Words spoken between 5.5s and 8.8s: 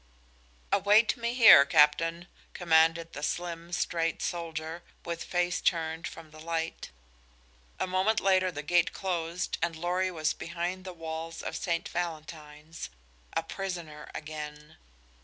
turned from the light. A moment later the